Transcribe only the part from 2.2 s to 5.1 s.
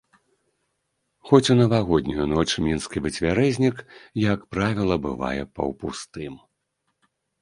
ноч мінскі выцвярэзнік, як правіла,